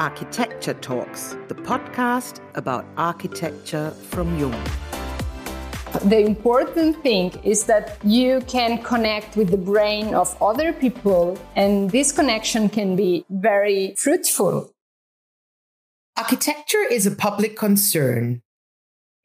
[0.00, 4.58] Architecture Talks, the podcast about architecture from Jung.
[6.06, 11.90] The important thing is that you can connect with the brain of other people, and
[11.90, 14.72] this connection can be very fruitful.
[16.16, 18.40] Architecture is a public concern.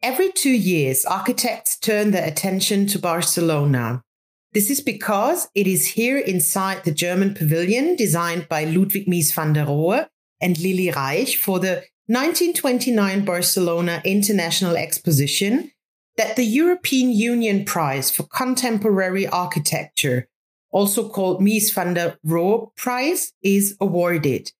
[0.04, 4.04] Every two years, architects turn their attention to Barcelona.
[4.52, 9.54] This is because it is here inside the German pavilion designed by Ludwig Mies van
[9.54, 10.10] der Rohe
[10.46, 15.72] and Lilly Reich for the 1929 Barcelona International Exposition
[16.18, 20.28] that the European Union Prize for Contemporary Architecture,
[20.70, 24.52] also called Mies van der Rohe Prize, is awarded.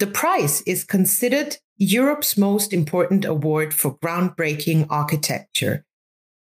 [0.00, 5.86] The prize is considered Europe's most important award for groundbreaking architecture.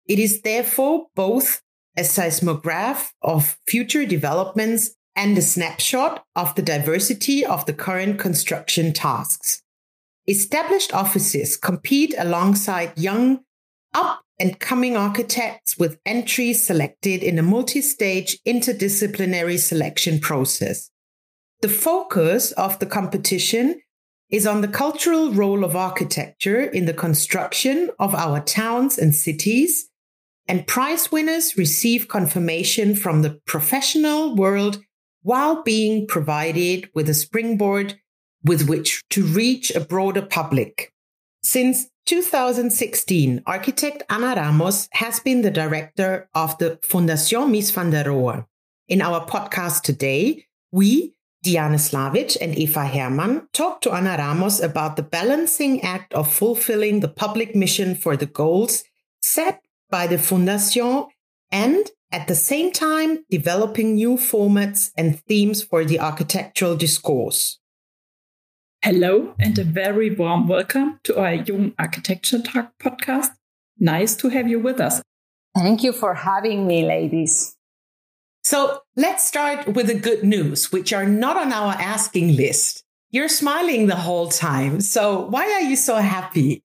[0.09, 1.63] It is therefore both
[1.97, 8.91] a seismograph of future developments and a snapshot of the diversity of the current construction
[8.91, 9.63] tasks.
[10.27, 13.41] Established offices compete alongside young,
[13.93, 20.91] up and coming architects with entries selected in a multi stage interdisciplinary selection process.
[21.61, 23.83] The focus of the competition
[24.31, 29.91] is on the cultural role of architecture in the construction of our towns and cities,
[30.49, 34.83] and prize winners receive confirmation from the professional world
[35.23, 37.99] while being provided with a springboard
[38.45, 40.93] with which to reach a broader public.
[41.43, 48.05] Since 2016, architect Ana Ramos has been the director of the Fundación Mies van der
[48.05, 48.47] Rohe.
[48.89, 54.97] In our podcast today, we, Diana Slavic and Eva Hermann, talk to Ana Ramos about
[54.97, 58.85] the balancing act of fulfilling the public mission for the goals
[59.23, 61.09] set by the Fundación
[61.51, 67.59] and at the same time developing new formats and themes for the architectural discourse.
[68.83, 73.29] Hello, and a very warm welcome to our Jung Architecture Talk podcast.
[73.79, 75.03] Nice to have you with us.
[75.55, 77.57] Thank you for having me, ladies.
[78.43, 82.83] So let's start with the good news, which are not on our asking list.
[83.11, 84.81] You're smiling the whole time.
[84.81, 86.63] So why are you so happy?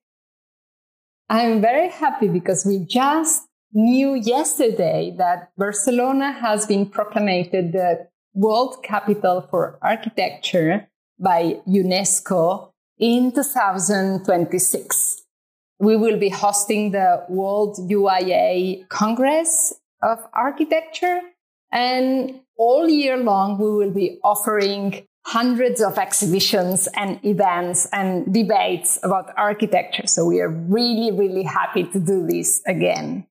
[1.29, 3.43] I'm very happy because we just
[3.75, 10.87] knew yesterday that Barcelona has been proclaimed the world capital for architecture
[11.19, 15.21] by UNESCO in 2026.
[15.79, 21.19] We will be hosting the World UIA Congress of Architecture,
[21.71, 28.99] and all year long, we will be offering hundreds of exhibitions and events and debates
[29.03, 30.07] about architecture.
[30.07, 33.27] So we are really, really happy to do this again.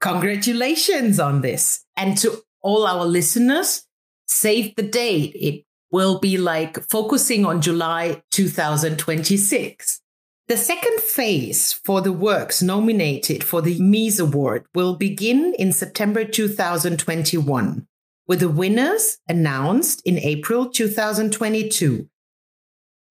[0.00, 1.84] Congratulations on this.
[1.96, 3.84] And to all our listeners,
[4.26, 5.34] save the date.
[5.34, 10.00] It will be like focusing on July 2026.
[10.48, 16.24] The second phase for the works nominated for the Mies Award will begin in September
[16.24, 17.86] 2021,
[18.26, 22.08] with the winners announced in April 2022.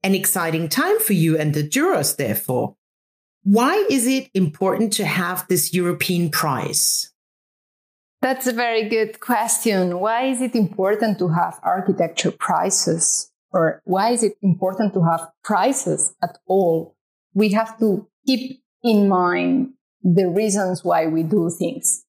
[0.01, 2.75] An exciting time for you and the jurors, therefore.
[3.49, 7.13] Why is it important to have this European prize?
[8.21, 10.01] That's a very good question.
[10.01, 13.31] Why is it important to have architecture prizes?
[13.53, 16.97] Or why is it important to have prizes at all?
[17.33, 22.03] We have to keep in mind the reasons why we do things.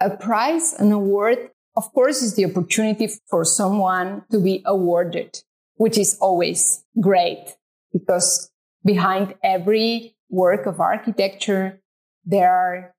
[0.00, 5.42] A prize, an award, of course, is the opportunity for someone to be awarded,
[5.74, 7.56] which is always great
[7.92, 8.50] because
[8.82, 11.80] behind every work of architecture,
[12.24, 12.94] there are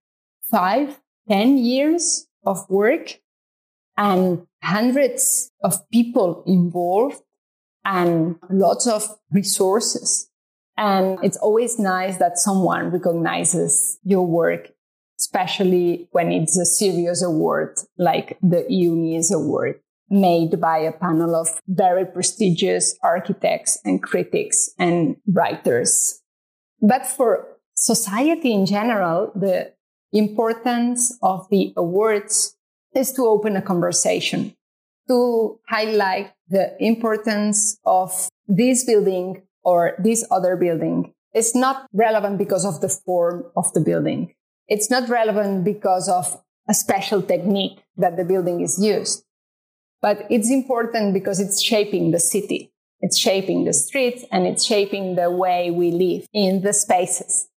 [0.50, 3.20] five, ten years of work
[3.98, 7.22] and hundreds of people involved
[7.84, 10.30] and lots of resources.
[10.78, 14.70] And it's always nice that someone recognizes your work,
[15.20, 19.80] especially when it's a serious award like the EUMIES award
[20.10, 26.23] made by a panel of very prestigious architects and critics and writers.
[26.84, 29.72] But for society in general, the
[30.12, 32.58] importance of the awards
[32.94, 34.54] is to open a conversation,
[35.08, 41.14] to highlight the importance of this building or this other building.
[41.32, 44.36] It's not relevant because of the form of the building.
[44.68, 49.24] It's not relevant because of a special technique that the building is used,
[50.02, 52.73] but it's important because it's shaping the city.
[53.06, 57.50] It's shaping the streets and it's shaping the way we live in the spaces.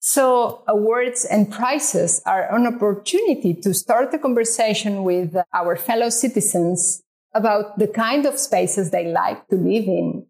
[0.00, 7.02] So awards and prizes are an opportunity to start a conversation with our fellow citizens
[7.34, 10.26] about the kind of spaces they like to live in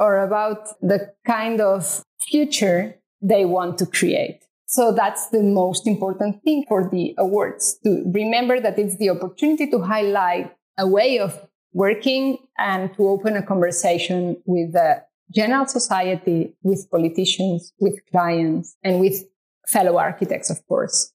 [0.00, 4.40] or about the kind of future they want to create.
[4.66, 9.70] So that's the most important thing for the awards to remember that it's the opportunity
[9.70, 15.02] to highlight a way of working and to open a conversation with the
[15.34, 19.24] general society, with politicians, with clients, and with
[19.66, 21.12] fellow architects, of course.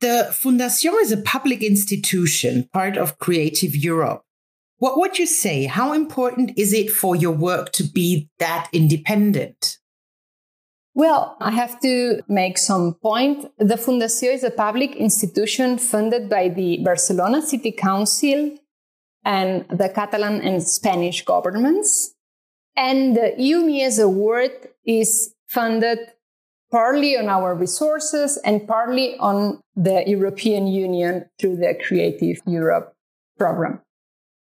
[0.00, 4.22] The Fundación is a public institution, part of Creative Europe.
[4.78, 5.64] What would you say?
[5.64, 9.78] How important is it for your work to be that independent?
[10.94, 13.46] Well, I have to make some point.
[13.58, 18.56] The Fundación is a public institution funded by the Barcelona City Council
[19.28, 22.14] and the Catalan and Spanish governments.
[22.74, 24.52] And the EUMIES award
[24.86, 25.98] is funded
[26.70, 32.94] partly on our resources and partly on the European Union through the Creative Europe
[33.36, 33.82] program.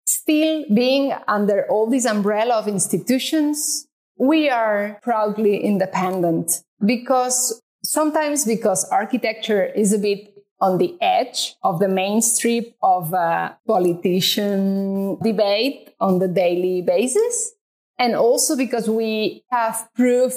[0.06, 3.88] Still being under all this umbrella of institutions,
[4.18, 11.80] we are proudly independent because sometimes because architecture is a bit on the edge of
[11.80, 17.54] the mainstream of a politician debate on the daily basis.
[17.98, 20.36] And also because we have proved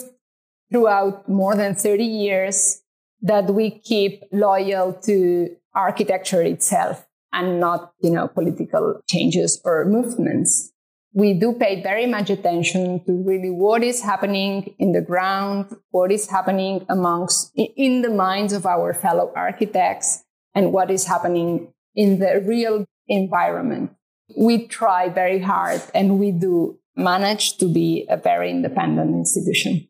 [0.73, 2.81] throughout more than 30 years
[3.23, 10.74] that we keep loyal to architecture itself and not, you know, political changes or movements
[11.15, 16.11] we do pay very much attention to really what is happening in the ground, what
[16.11, 20.25] is happening amongst in the minds of our fellow architects,
[20.55, 23.93] and what is happening in the real environment.
[24.37, 29.89] We try very hard and we do manage to be a very independent institution.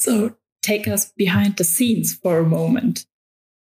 [0.00, 3.06] So take us behind the scenes for a moment.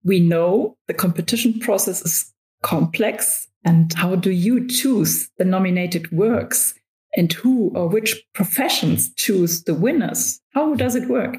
[0.04, 6.74] We know the competition process is complex and how do you choose the nominated works?
[7.16, 10.42] And who or which professions choose the winners?
[10.54, 11.38] How does it work?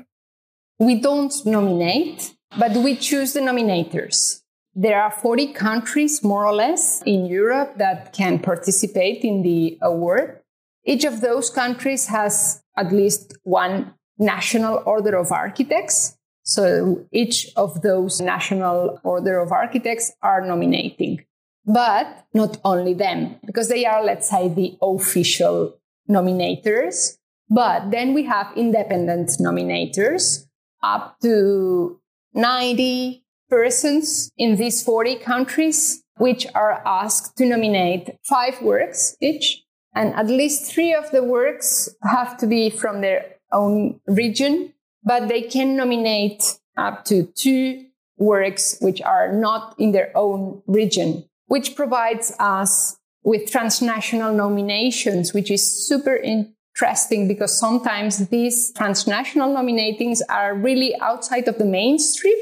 [0.79, 4.43] We don't nominate, but we choose the nominators.
[4.76, 10.41] There are 40 countries, more or less, in Europe that can participate in the award.
[10.85, 16.17] Each of those countries has at least one national order of architects.
[16.43, 21.25] So each of those national order of architects are nominating
[21.67, 25.79] but not only them, because they are, let's say, the official
[26.09, 27.17] nominators.
[27.49, 30.47] But then we have independent nominators
[30.83, 32.01] up to
[32.35, 39.63] 90 persons in these 40 countries, which are asked to nominate five works each.
[39.95, 44.73] And at least three of the works have to be from their own region,
[45.05, 47.85] but they can nominate up to two
[48.17, 55.53] works which are not in their own region which provides us with transnational nominations, which
[55.53, 62.37] is super interesting because sometimes these transnational nominatings are really outside of the mainstream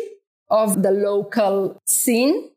[0.49, 2.49] of the local scene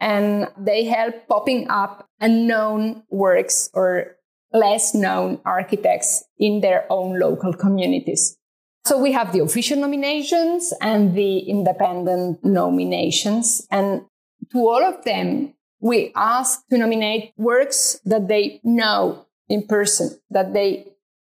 [0.00, 4.16] and they help popping up unknown works or
[4.52, 8.36] less known architects in their own local communities.
[8.84, 13.64] So we have the official nominations and the independent nominations.
[13.70, 14.02] And
[14.50, 20.54] to all of them, we ask to nominate works that they know in person, that
[20.54, 20.86] they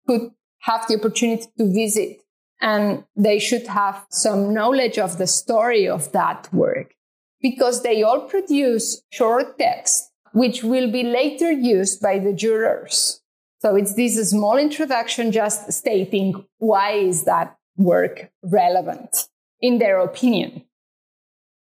[0.07, 0.33] could
[0.63, 2.21] have the opportunity to visit,
[2.61, 6.95] and they should have some knowledge of the story of that work
[7.41, 13.21] because they all produce short texts which will be later used by the jurors.
[13.61, 19.29] So it's this small introduction just stating why is that work relevant
[19.61, 20.65] in their opinion.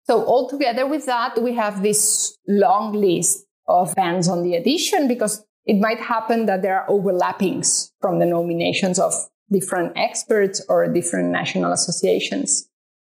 [0.08, 5.44] So altogether with that, we have this long list of bands on the edition because
[5.66, 9.12] it might happen that there are overlappings from the nominations of
[9.52, 12.70] different experts or different national associations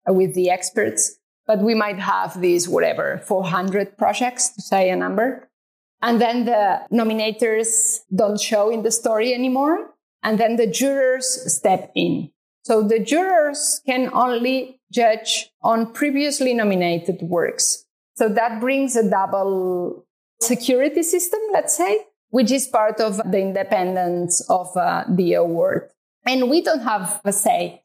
[0.07, 1.19] with the experts.
[1.47, 5.49] But we might have these, whatever, 400 projects to say a number.
[6.03, 9.95] And then the nominators don't show in the story anymore.
[10.23, 12.33] And then the jurors step in.
[12.65, 17.85] So the jurors can only judge on previously nominated works.
[18.15, 20.07] So that brings a double
[20.41, 25.89] security system, let's say, which is part of the independence of uh, the award.
[26.27, 27.83] And we don't have a say.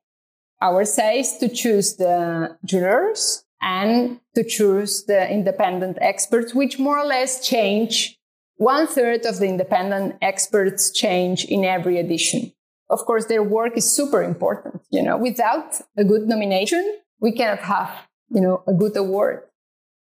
[0.61, 6.99] Our say is to choose the jurors and to choose the independent experts, which more
[6.99, 8.17] or less change
[8.57, 12.51] one third of the independent experts change in every edition
[12.89, 14.81] of course, their work is super important.
[14.89, 17.91] You know, without a good nomination, we cannot have,
[18.29, 19.43] you know, a good award.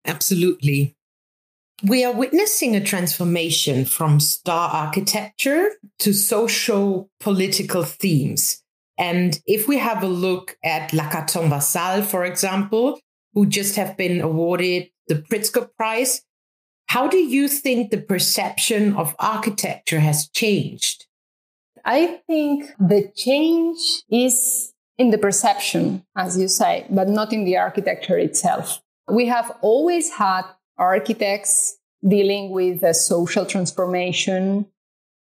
[0.05, 0.95] Absolutely.
[1.83, 8.61] We are witnessing a transformation from star architecture to social political themes.
[8.97, 12.99] And if we have a look at Lacaton Vassal, for example,
[13.33, 16.21] who just have been awarded the Pritzker Prize,
[16.87, 21.07] how do you think the perception of architecture has changed?
[21.85, 27.57] I think the change is in the perception, as you say, but not in the
[27.57, 28.81] architecture itself.
[29.09, 30.43] We have always had
[30.77, 34.67] architects dealing with social transformation,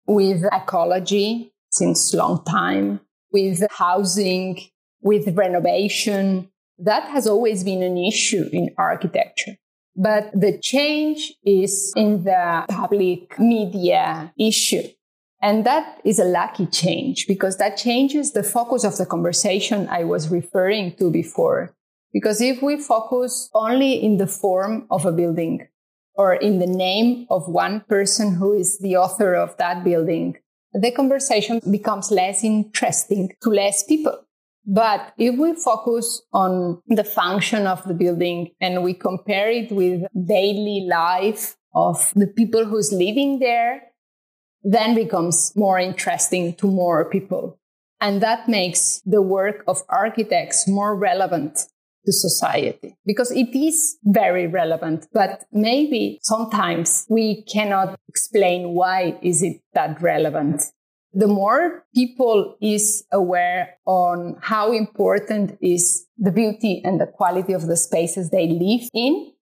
[0.07, 3.01] with ecology since long time,
[3.33, 4.61] with housing,
[5.03, 6.49] with renovation.
[6.79, 9.57] That has always been an issue in architecture.
[9.95, 14.83] But the change is in the public media issue.
[15.47, 20.03] And that is a lucky change because that changes the focus of the conversation I
[20.03, 21.73] was referring to before.
[22.13, 25.69] Because if we focus only in the form of a building
[26.15, 30.37] or in the name of one person who is the author of that building,
[30.73, 34.19] the conversation becomes less interesting to less people.
[34.67, 40.09] But if we focus on the function of the building and we compare it with
[40.27, 43.93] daily life of the people who's living there,
[44.67, 47.59] then becomes more interesting to more people.
[48.01, 51.67] And that makes the work of architects more relevant
[52.05, 59.43] to society because it is very relevant but maybe sometimes we cannot explain why is
[59.43, 60.63] it that relevant
[61.13, 67.67] the more people is aware on how important is the beauty and the quality of
[67.67, 69.33] the spaces they live in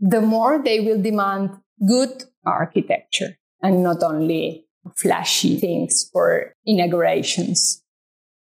[0.00, 1.50] the more they will demand
[1.86, 7.82] good architecture and not only flashy things for inaugurations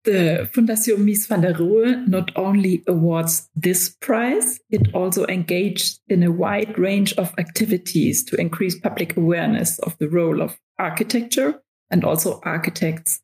[0.04, 6.24] the Fundación Mies van der Rohe not only awards this prize, it also engaged in
[6.24, 11.62] a wide range of activities to increase public awareness of the role of architecture
[11.92, 13.22] and also architects,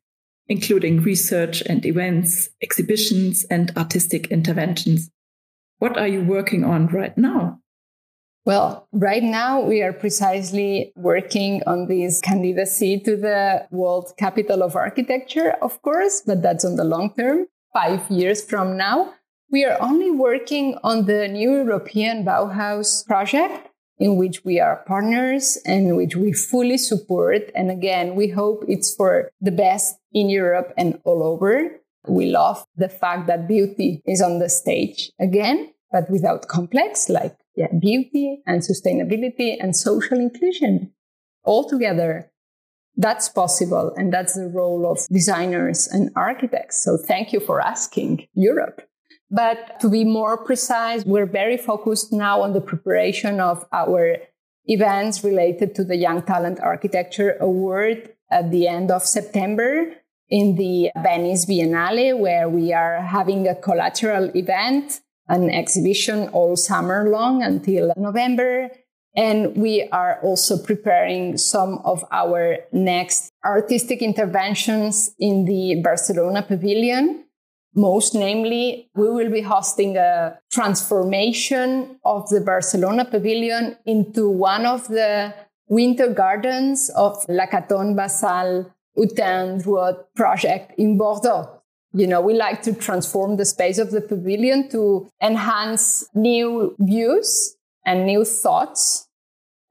[0.47, 5.09] including research and events, exhibitions, and artistic interventions.
[5.79, 7.59] What are you working on right now?
[8.47, 14.73] Well, right now we are precisely working on this candidacy to the World Capital of
[14.73, 19.13] Architecture, of course, but that's on the long term, five years from now.
[19.51, 23.67] We are only working on the new European Bauhaus project,
[23.99, 27.51] in which we are partners and which we fully support.
[27.53, 31.81] And again, we hope it's for the best in Europe and all over.
[32.07, 37.35] We love the fact that beauty is on the stage again, but without complex, like
[37.57, 40.93] yeah, beauty and sustainability and social inclusion
[41.43, 42.31] all together.
[42.95, 43.93] That's possible.
[43.97, 46.83] And that's the role of designers and architects.
[46.83, 48.87] So thank you for asking Europe.
[49.29, 54.17] But to be more precise, we're very focused now on the preparation of our
[54.65, 59.93] events related to the Young Talent Architecture Award at the end of September
[60.29, 67.09] in the Venice Biennale, where we are having a collateral event an exhibition all summer
[67.09, 68.69] long until November.
[69.15, 77.25] And we are also preparing some of our next artistic interventions in the Barcelona Pavilion.
[77.73, 84.87] Most namely, we will be hosting a transformation of the Barcelona Pavilion into one of
[84.87, 85.33] the
[85.67, 91.56] winter gardens of Lacaton Vassal Hutin Druot project in Bordeaux
[91.93, 97.55] you know, we like to transform the space of the pavilion to enhance new views
[97.85, 99.07] and new thoughts.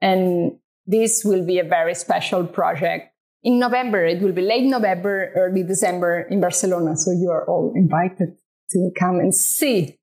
[0.00, 3.12] And this will be a very special project.
[3.42, 6.96] In November, it will be late November, early December in Barcelona.
[6.96, 8.37] So you are all invited
[8.70, 9.96] to come and see.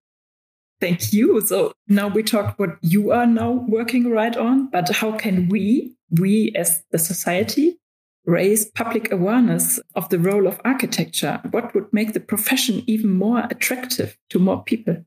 [0.80, 1.42] Thank you.
[1.42, 5.96] So now we talked what you are now working right on, but how can we,
[6.12, 7.78] we as the society,
[8.26, 11.42] raise public awareness of the role of architecture?
[11.52, 15.04] What would make the profession even more attractive to more people?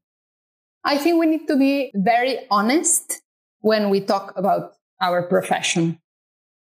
[0.85, 3.23] I think we need to be very honest
[3.61, 5.99] when we talk about our profession.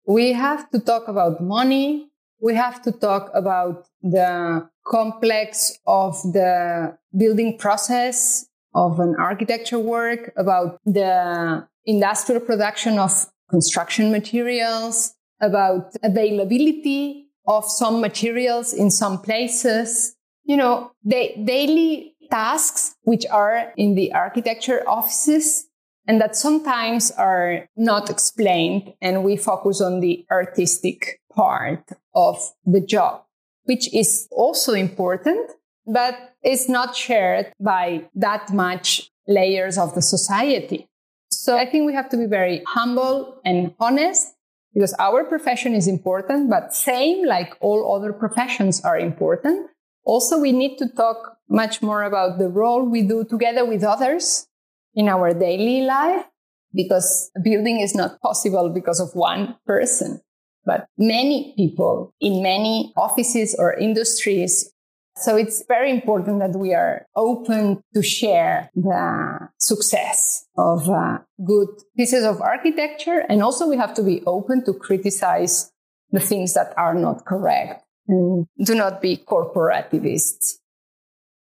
[0.06, 2.10] We have to talk about money.
[2.42, 10.32] We have to talk about the complex of the building process of an architecture work,
[10.36, 20.16] about the industrial production of construction materials, about availability of some materials in some places.
[20.44, 25.68] You know, the daily tasks which are in the architecture offices
[26.08, 28.94] and that sometimes are not explained.
[29.02, 33.24] And we focus on the artistic part of the job,
[33.66, 35.52] which is also important,
[35.86, 40.88] but it's not shared by that much layers of the society.
[41.32, 44.34] So I think we have to be very humble and honest
[44.74, 49.70] because our profession is important, but same like all other professions are important.
[50.06, 54.48] Also, we need to talk much more about the role we do together with others
[54.94, 56.26] in our daily life
[56.74, 60.22] because building is not possible because of one person,
[60.66, 64.72] but many people in many offices or industries.
[65.20, 71.68] So it's very important that we are open to share the success of uh, good
[71.98, 73.26] pieces of architecture.
[73.28, 75.72] And also we have to be open to criticize
[76.12, 80.56] the things that are not correct and do not be corporativists.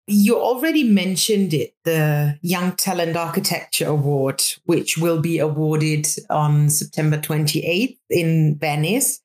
[0.07, 7.17] You already mentioned it, the Young Talent Architecture Award, which will be awarded on September
[7.17, 9.21] 28th in Venice.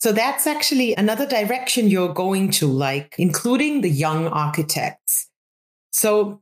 [0.00, 5.28] So that's actually another direction you're going to, like including the young architects.
[5.90, 6.40] So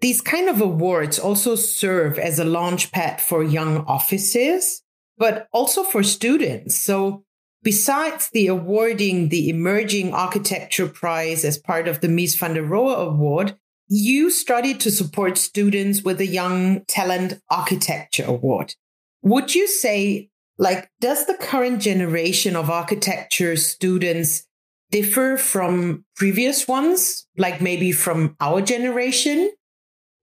[0.00, 4.82] these kind of awards also serve as a launch pad for young offices,
[5.16, 6.76] but also for students.
[6.76, 7.24] So
[7.62, 12.96] Besides the awarding the Emerging Architecture Prize as part of the Mies van der Rohe
[12.96, 13.56] Award,
[13.88, 18.74] you started to support students with the Young Talent Architecture Award.
[19.22, 20.27] Would you say,
[20.58, 24.46] like, does the current generation of architecture students
[24.90, 29.52] differ from previous ones, like maybe from our generation?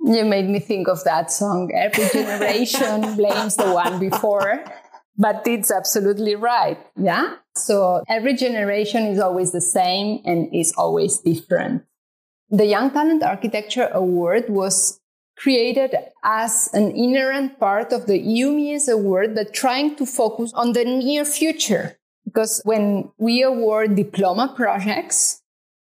[0.02, 1.72] You made me think of that song.
[1.74, 4.64] Every generation blames the one before.
[5.18, 6.78] But it's absolutely right.
[6.98, 7.36] Yeah.
[7.56, 11.84] So every generation is always the same and is always different.
[12.50, 15.00] The Young Talent Architecture Award was
[15.36, 20.86] created as an inherent part of the EUMIES award, but trying to focus on the
[20.86, 21.98] near future.
[22.26, 25.42] Because when we award diploma projects,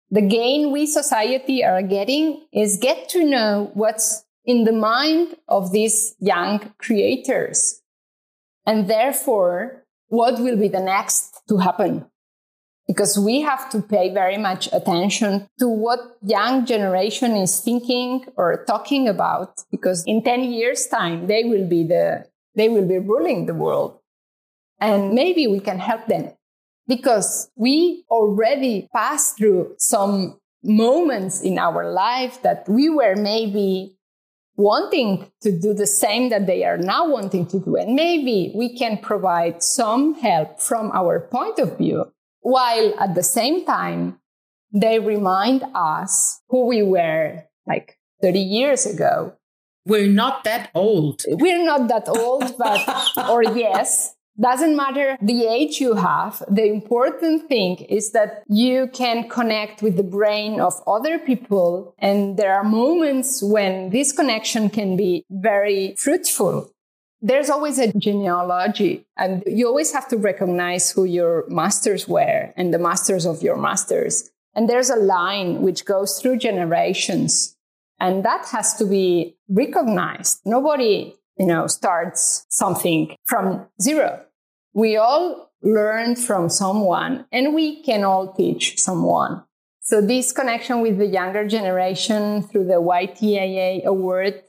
[0.09, 5.71] the gain we society are getting is get to know what's in the mind of
[5.71, 7.81] these young creators
[8.65, 12.05] and therefore, what will be the next to happen?
[12.87, 18.65] Because we have to pay very much attention to what young generation is thinking or
[18.65, 19.63] talking about.
[19.71, 23.99] Because in 10 years time, they will be the, they will be ruling the world.
[24.79, 26.33] And maybe we can help them
[26.87, 33.97] because we already passed through some moments in our life that we were maybe
[34.55, 37.75] wanting to do the same that they are now wanting to do.
[37.75, 42.11] And maybe we can provide some help from our point of view,
[42.43, 44.19] while at the same time,
[44.71, 49.33] they remind us who we were like 30 years ago.
[49.85, 51.23] We're not that old.
[51.27, 52.79] We're not that old, but,
[53.29, 56.41] or yes, doesn't matter the age you have.
[56.49, 61.93] The important thing is that you can connect with the brain of other people.
[61.99, 66.72] And there are moments when this connection can be very fruitful.
[67.25, 72.73] There's always a genealogy and you always have to recognize who your masters were and
[72.73, 74.29] the masters of your masters.
[74.53, 77.57] And there's a line which goes through generations
[77.99, 80.41] and that has to be recognized.
[80.45, 84.23] Nobody you know, starts something from zero.
[84.73, 89.43] We all learn from someone and we can all teach someone.
[89.81, 94.43] So this connection with the younger generation through the YTAA award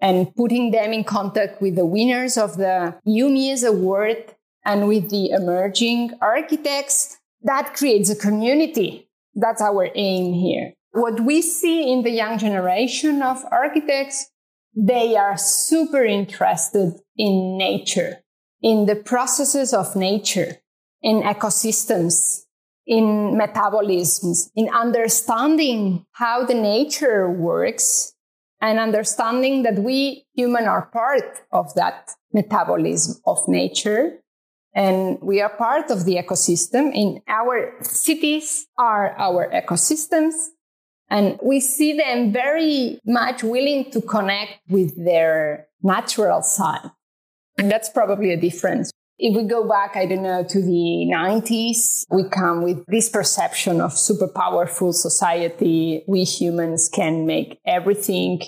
[0.00, 5.30] and putting them in contact with the winners of the EUMIES award and with the
[5.30, 9.08] emerging architects, that creates a community.
[9.34, 10.72] That's our aim here.
[10.92, 14.30] What we see in the young generation of architects
[14.76, 18.18] they are super interested in nature,
[18.60, 20.56] in the processes of nature,
[21.00, 22.42] in ecosystems,
[22.86, 28.12] in metabolisms, in understanding how the nature works
[28.60, 34.18] and understanding that we human are part of that metabolism of nature
[34.74, 40.34] and we are part of the ecosystem in our cities are our ecosystems
[41.08, 46.90] and we see them very much willing to connect with their natural side.
[47.58, 48.90] And that's probably a difference.
[49.18, 53.80] If we go back, I don't know, to the 90s, we come with this perception
[53.80, 56.04] of super powerful society.
[56.06, 58.42] We humans can make everything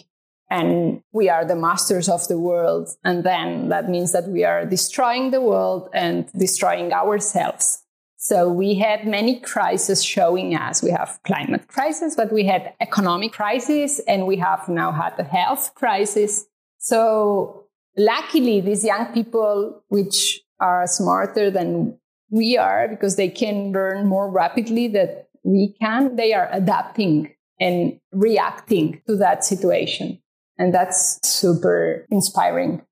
[0.50, 2.90] and we are the masters of the world.
[3.02, 7.82] And then that means that we are destroying the world and destroying ourselves.
[8.16, 10.82] So we had many crises showing us.
[10.82, 15.24] We have climate crisis, but we had economic crisis and we have now had a
[15.24, 16.46] health crisis.
[16.78, 21.98] So luckily these young people, which are smarter than
[22.30, 25.08] we are because they can learn more rapidly than
[25.44, 30.20] we can, they are adapting and reacting to that situation.
[30.58, 32.82] And that's super inspiring.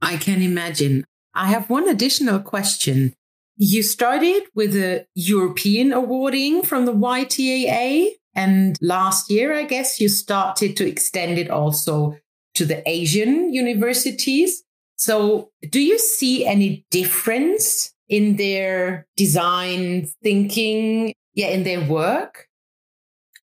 [0.00, 1.04] I can imagine.
[1.34, 3.14] I have one additional question.
[3.56, 8.08] You started with a European awarding from the YTAA.
[8.34, 12.16] And last year, I guess you started to extend it also
[12.54, 14.63] to the Asian universities.
[14.96, 21.14] So do you see any difference in their design thinking?
[21.34, 22.48] Yeah, in their work?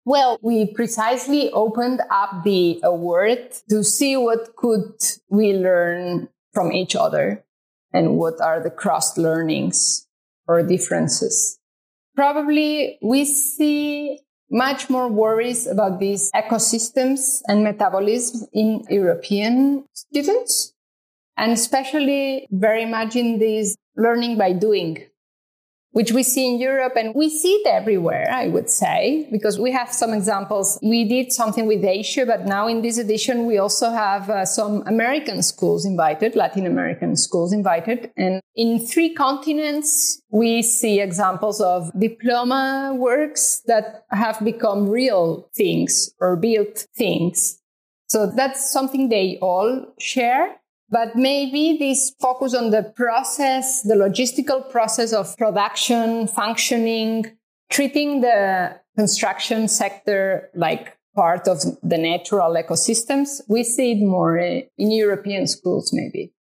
[0.05, 4.95] Well, we precisely opened up the award to see what could
[5.29, 7.45] we learn from each other
[7.93, 10.07] and what are the cross learnings
[10.49, 11.59] or differences.
[12.17, 20.70] Probably we see much more worries about these ecosystems and metabolism in European students,
[21.41, 24.99] and especially very much in this learning by doing
[25.93, 29.73] which we see in Europe and we see it everywhere, I would say, because we
[29.73, 30.79] have some examples.
[30.83, 34.87] We did something with Asia, but now in this edition, we also have uh, some
[34.87, 38.13] American schools invited, Latin American schools invited.
[38.17, 46.15] And in three continents, we see examples of diploma works that have become real things
[46.21, 47.59] or built things.
[48.07, 50.60] So that's something they all share.
[50.91, 57.27] But maybe this focus on the process, the logistical process of production, functioning,
[57.71, 63.41] treating the construction sector like part of the natural ecosystems.
[63.49, 66.33] We see it more in European schools, maybe.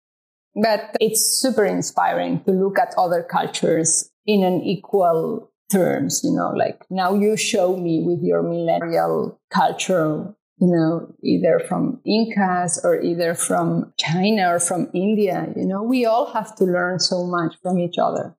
[0.55, 6.51] But it's super inspiring to look at other cultures in an equal terms, you know,
[6.51, 13.01] like now you show me with your millennial culture you know, either from Incas or
[13.01, 15.49] either from China or from India.
[15.57, 18.35] You know, we all have to learn so much from each other.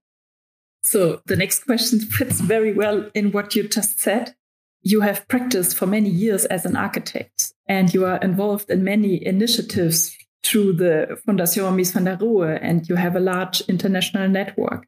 [0.83, 4.35] So the next question fits very well in what you just said.
[4.81, 9.25] You have practiced for many years as an architect and you are involved in many
[9.25, 14.87] initiatives through the Fundación Mies van der Rohe and you have a large international network.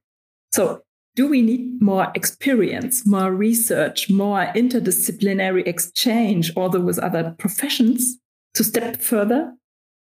[0.54, 0.82] So
[1.16, 8.18] do we need more experience, more research, more interdisciplinary exchange, although with other professions
[8.54, 9.54] to step further?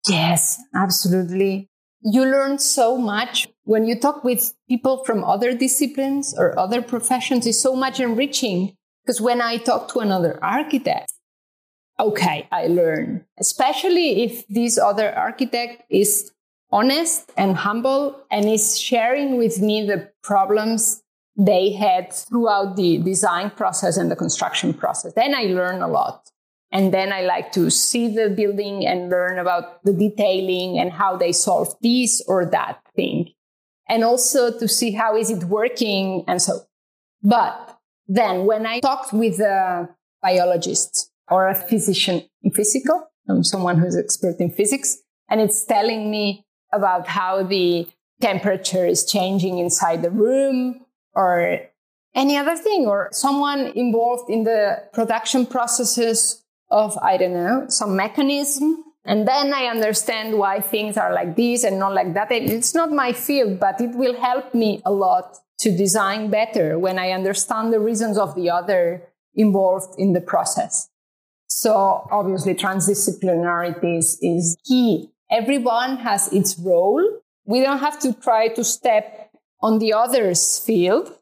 [0.09, 1.69] Yes, absolutely.
[2.03, 7.47] You learn so much when you talk with people from other disciplines or other professions
[7.47, 11.13] It's so much enriching because when I talk to another architect,
[11.99, 16.31] okay, I learn, especially if this other architect is
[16.71, 21.03] honest and humble and is sharing with me the problems
[21.37, 25.13] they had throughout the design process and the construction process.
[25.15, 26.31] Then I learn a lot.
[26.71, 31.17] And then I like to see the building and learn about the detailing and how
[31.17, 33.29] they solve this or that thing.
[33.89, 36.63] And also to see how is it working and so.
[37.23, 39.89] But then when I talked with a
[40.21, 44.99] biologist or a physician in physical, I'm someone who's expert in physics,
[45.31, 46.44] and it's telling me
[46.75, 47.87] about how the
[48.21, 50.85] temperature is changing inside the room
[51.15, 51.61] or
[52.15, 57.97] any other thing, or someone involved in the production processes of, I don't know, some
[57.97, 58.85] mechanism.
[59.05, 62.31] And then I understand why things are like this and not like that.
[62.31, 66.99] It's not my field, but it will help me a lot to design better when
[66.99, 69.03] I understand the reasons of the other
[69.35, 70.89] involved in the process.
[71.47, 77.03] So obviously transdisciplinarity is, is key everyone has its role.
[77.45, 81.19] We don't have to try to step on the other's field,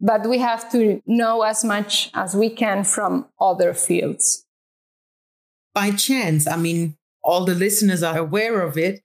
[0.00, 4.44] but we have to know as much as we can from other fields.
[5.74, 9.02] By chance, I mean, all the listeners are aware of it.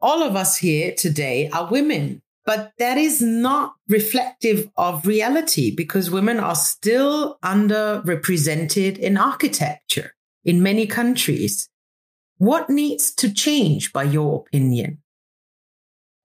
[0.00, 6.10] All of us here today are women, but that is not reflective of reality because
[6.10, 11.68] women are still underrepresented in architecture in many countries.
[12.38, 15.02] What needs to change, by your opinion?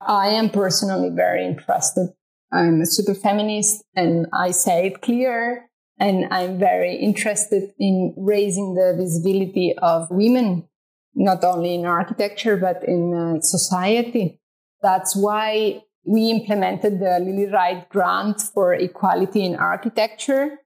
[0.02, 2.13] I am personally very interested.
[2.52, 5.70] I'm a super feminist and I say it clear.
[6.00, 10.67] And I'm very interested in raising the visibility of women,
[11.15, 14.39] not only in architecture, but in uh, society.
[14.84, 20.60] That's why we implemented the Lilly Reich Grant for Equality in Architecture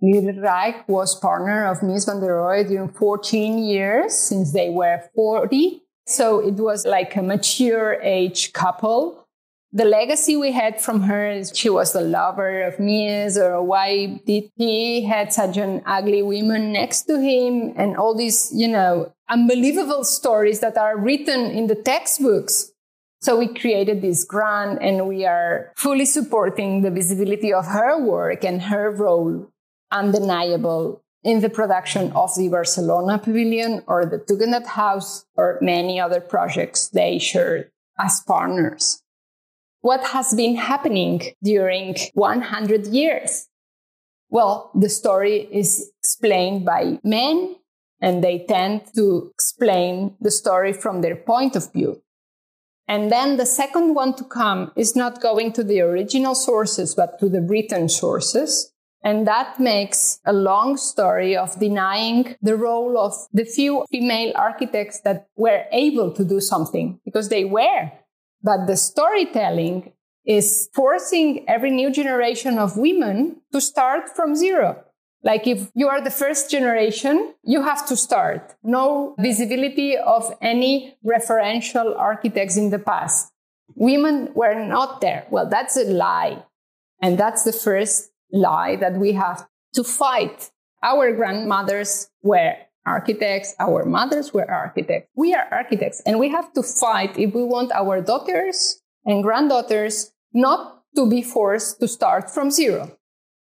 [0.00, 5.82] Reich was partner of Mies van der Rohe during 14 years since they were 40.
[6.06, 9.26] So it was like a mature age couple.
[9.72, 14.20] The legacy we had from her is she was the lover of Mies or why
[14.24, 19.12] did he had such an ugly woman next to him and all these, you know,
[19.28, 22.72] unbelievable stories that are written in the textbooks.
[23.20, 28.44] So we created this grant and we are fully supporting the visibility of her work
[28.44, 29.50] and her role
[29.90, 36.20] undeniable in the production of the Barcelona Pavilion or the Tugendhat House or many other
[36.20, 39.02] projects they shared as partners.
[39.80, 43.48] What has been happening during 100 years?
[44.30, 47.56] Well, the story is explained by men
[48.00, 52.02] and they tend to explain the story from their point of view.
[52.86, 57.18] And then the second one to come is not going to the original sources, but
[57.18, 58.72] to the written sources.
[59.02, 65.00] And that makes a long story of denying the role of the few female architects
[65.02, 67.92] that were able to do something because they were.
[68.42, 69.92] But the storytelling
[70.26, 74.84] is forcing every new generation of women to start from zero.
[75.22, 78.54] Like if you are the first generation, you have to start.
[78.62, 83.32] No visibility of any referential architects in the past.
[83.74, 85.26] Women were not there.
[85.30, 86.44] Well, that's a lie.
[87.02, 90.50] And that's the first lie that we have to fight.
[90.82, 92.54] Our grandmothers were
[92.86, 93.54] architects.
[93.60, 95.10] Our mothers were architects.
[95.14, 100.12] We are architects and we have to fight if we want our daughters and granddaughters
[100.32, 102.96] not to be forced to start from zero.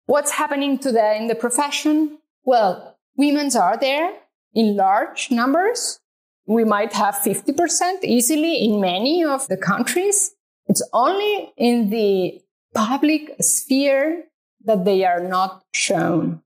[0.06, 2.18] What's happening today in the profession?
[2.44, 4.14] Well, women are there
[4.54, 6.00] in large numbers.
[6.46, 10.32] We might have 50% easily in many of the countries.
[10.68, 12.42] It's only in the
[12.74, 14.26] public sphere
[14.66, 16.42] that they are not shown.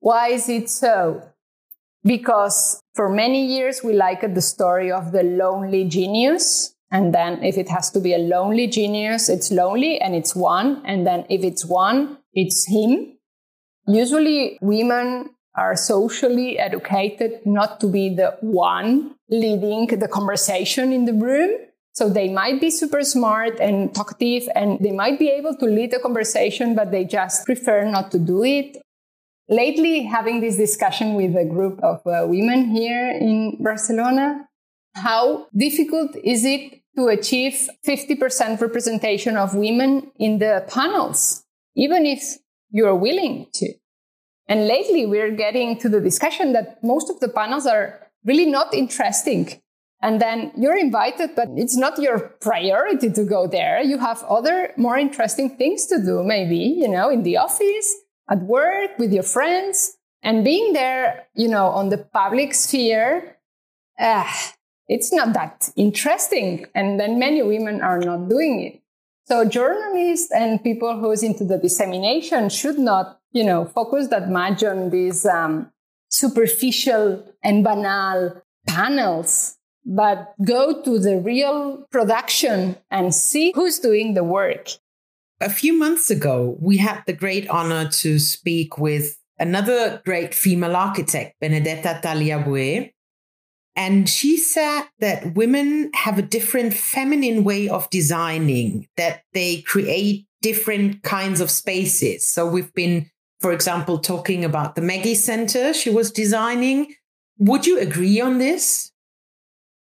[0.00, 1.22] Why is it so?
[2.04, 6.74] Because for many years we liked the story of the lonely genius.
[6.90, 10.82] And then if it has to be a lonely genius, it's lonely and it's one.
[10.86, 13.18] And then if it's one, it's him.
[13.86, 21.12] Usually women are socially educated not to be the one leading the conversation in the
[21.12, 21.58] room.
[21.98, 25.90] So they might be super smart and talkative and they might be able to lead
[25.90, 28.80] the conversation, but they just prefer not to do it.
[29.48, 34.46] Lately, having this discussion with a group of uh, women here in Barcelona,
[34.94, 41.42] how difficult is it to achieve 50% representation of women in the panels,
[41.74, 42.22] even if
[42.70, 43.74] you're willing to?
[44.46, 48.72] And lately, we're getting to the discussion that most of the panels are really not
[48.72, 49.60] interesting.
[50.00, 53.82] And then you're invited, but it's not your priority to go there.
[53.82, 57.96] You have other more interesting things to do, maybe, you know, in the office,
[58.30, 59.96] at work, with your friends.
[60.22, 63.36] And being there, you know, on the public sphere,
[63.98, 64.32] uh,
[64.86, 66.66] it's not that interesting.
[66.74, 68.82] And then many women are not doing it.
[69.26, 74.64] So journalists and people who's into the dissemination should not, you know, focus that much
[74.64, 75.70] on these um,
[76.08, 79.57] superficial and banal panels,
[79.88, 84.68] but go to the real production and see who's doing the work.
[85.40, 90.76] A few months ago, we had the great honor to speak with another great female
[90.76, 92.92] architect, Benedetta Tagliabue,
[93.74, 100.26] and she said that women have a different feminine way of designing, that they create
[100.42, 102.28] different kinds of spaces.
[102.28, 103.08] So we've been,
[103.40, 106.94] for example, talking about the Maggie Center she was designing.
[107.38, 108.90] Would you agree on this?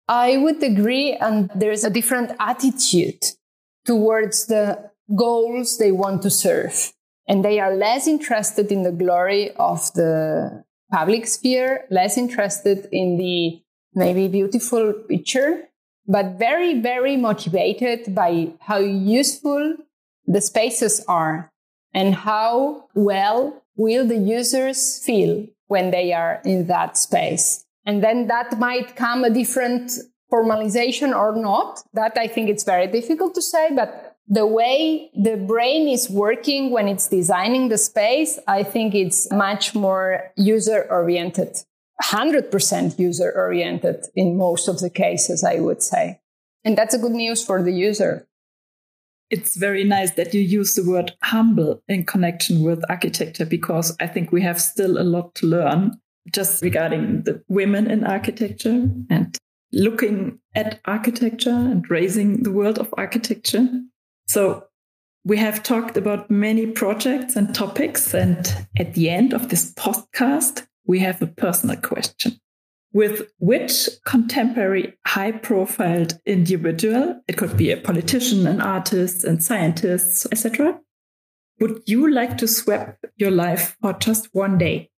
[0.08, 1.14] I would agree.
[1.14, 3.24] And there's a different attitude
[3.86, 6.94] towards the goals they want to serve.
[7.28, 13.18] And they are less interested in the glory of the public sphere, less interested in
[13.18, 13.62] the
[13.94, 15.64] maybe beautiful picture,
[16.08, 19.78] but very, very motivated by how useful
[20.28, 21.52] the spaces are
[21.94, 27.65] and how well will the users feel when they are in that space.
[27.86, 29.92] And then that might come a different
[30.32, 31.82] formalization or not.
[31.94, 36.72] That I think it's very difficult to say, but the way the brain is working
[36.72, 41.58] when it's designing the space, I think it's much more user oriented.
[42.04, 46.20] 100% user oriented in most of the cases, I would say.
[46.64, 48.28] And that's a good news for the user.
[49.30, 54.08] It's very nice that you use the word humble in connection with architecture because I
[54.08, 56.00] think we have still a lot to learn
[56.32, 59.38] just regarding the women in architecture and
[59.72, 63.68] looking at architecture and raising the world of architecture.
[64.28, 64.66] So
[65.26, 68.14] we have talked about many projects and topics.
[68.14, 72.40] And at the end of this podcast, we have a personal question.
[72.94, 80.26] With which contemporary high profiled individual, it could be a politician, an artist, and scientists,
[80.32, 80.80] etc.,
[81.60, 84.92] would you like to swap your life for just one day?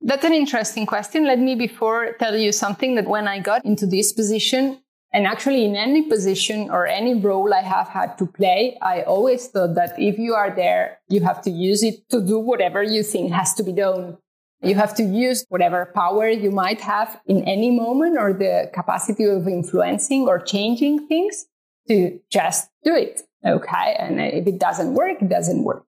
[0.00, 1.24] That's an interesting question.
[1.24, 4.80] Let me before tell you something that when I got into this position,
[5.12, 9.48] and actually in any position or any role I have had to play, I always
[9.48, 13.02] thought that if you are there, you have to use it to do whatever you
[13.02, 14.18] think has to be done.
[14.60, 19.24] You have to use whatever power you might have in any moment or the capacity
[19.24, 21.46] of influencing or changing things
[21.88, 23.22] to just do it.
[23.46, 23.96] Okay.
[23.98, 25.84] And if it doesn't work, it doesn't work.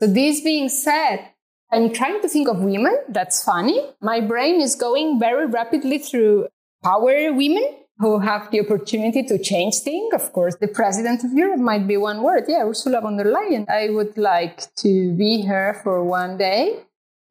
[0.00, 1.28] So this being said,
[1.72, 2.96] I'm trying to think of women.
[3.08, 3.80] That's funny.
[4.00, 6.48] My brain is going very rapidly through
[6.82, 7.64] power women
[7.98, 10.12] who have the opportunity to change things.
[10.14, 12.44] Of course, the president of Europe might be one word.
[12.46, 13.68] Yeah, Ursula von der Leyen.
[13.68, 16.82] I would like to be her for one day.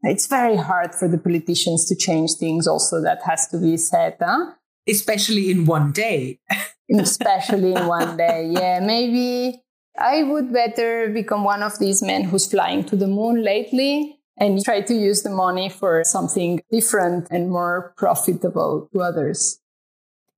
[0.02, 2.68] It's very hard for the politicians to change things.
[2.68, 4.18] Also, that has to be said.
[4.20, 4.54] Huh?
[4.88, 6.40] Especially in one day.
[6.92, 8.50] Especially in one day.
[8.52, 9.62] Yeah, maybe
[9.98, 14.64] I would better become one of these men who's flying to the moon lately and
[14.64, 19.60] try to use the money for something different and more profitable to others.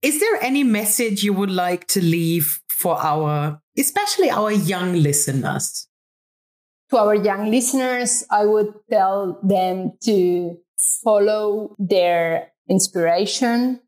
[0.01, 5.87] Is there any message you would like to leave for our, especially our young listeners?
[6.91, 10.57] To our young listeners, I would tell them to
[11.03, 13.81] follow their inspiration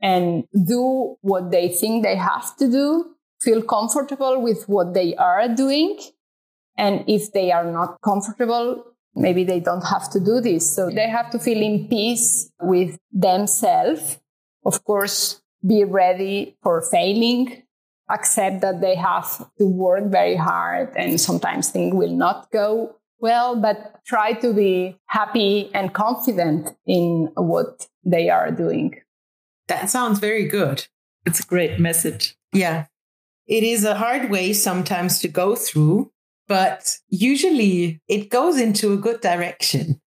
[0.00, 5.48] and do what they think they have to do, feel comfortable with what they are
[5.48, 5.98] doing.
[6.76, 8.84] And if they are not comfortable,
[9.18, 10.74] maybe they don't have to do this.
[10.74, 14.18] So they have to feel in peace with themselves.
[14.64, 17.62] Of course, be ready for failing,
[18.10, 23.56] accept that they have to work very hard and sometimes things will not go well,
[23.60, 29.00] but try to be happy and confident in what they are doing.
[29.66, 30.86] That sounds very good.
[31.26, 32.36] It's a great message.
[32.52, 32.86] Yeah.
[33.46, 36.12] It is a hard way sometimes to go through,
[36.48, 40.00] but usually it goes into a good direction.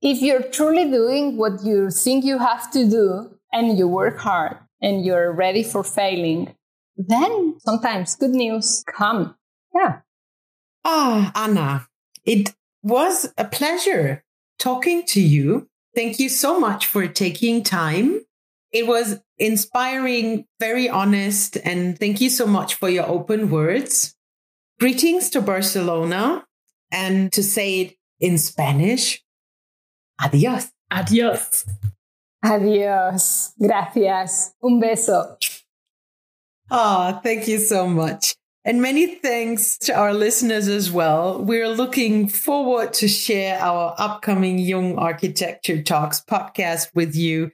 [0.00, 4.58] If you're truly doing what you think you have to do and you work hard,
[4.84, 6.54] and you're ready for failing,
[6.96, 9.34] then sometimes good news come.
[9.74, 10.00] Yeah.
[10.84, 11.88] Ah, Anna,
[12.24, 14.22] it was a pleasure
[14.58, 15.68] talking to you.
[15.94, 18.20] Thank you so much for taking time.
[18.72, 24.14] It was inspiring, very honest, and thank you so much for your open words.
[24.80, 26.44] Greetings to Barcelona,
[26.90, 29.22] and to say it in Spanish,
[30.20, 30.70] adios.
[30.90, 31.64] Adios.
[32.44, 33.52] Adiós.
[33.58, 34.54] Gracias.
[34.62, 35.36] Un beso.
[36.70, 38.34] Oh, thank you so much.
[38.64, 41.42] And many thanks to our listeners as well.
[41.42, 47.50] We're looking forward to share our upcoming Jung Architecture Talks podcast with you.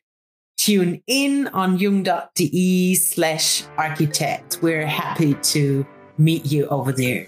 [0.56, 4.58] Tune in on jung.de slash architect.
[4.60, 5.86] We're happy to
[6.20, 7.26] meet you over there.